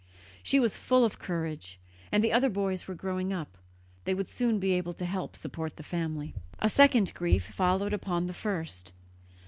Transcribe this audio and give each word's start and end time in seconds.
She 0.41 0.59
was 0.59 0.75
full 0.75 1.05
of 1.05 1.19
courage, 1.19 1.77
and 2.11 2.23
the 2.23 2.33
other 2.33 2.49
boys 2.49 2.87
were 2.87 2.95
growing 2.95 3.31
up; 3.31 3.55
they 4.03 4.15
would 4.15 4.29
soon 4.29 4.57
be 4.57 4.71
able 4.71 4.93
to 4.95 5.05
help 5.05 5.33
to 5.33 5.39
support 5.39 5.75
the 5.77 5.83
family. 5.83 6.33
A 6.57 6.69
second 6.69 7.13
grief 7.13 7.45
followed 7.49 7.93
upon 7.93 8.25
the 8.25 8.33
first. 8.33 8.93